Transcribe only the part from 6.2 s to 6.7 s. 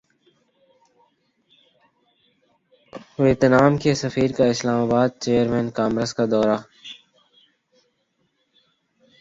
دورہ